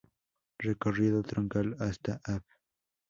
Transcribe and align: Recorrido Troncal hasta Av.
Recorrido 0.57 1.21
Troncal 1.21 1.75
hasta 1.79 2.19
Av. 2.23 2.41